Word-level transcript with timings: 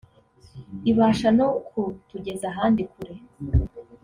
ibasha 0.91 1.29
no 1.37 1.47
kutugeza 1.67 2.45
ahandi 2.51 2.81
kure 2.91 3.13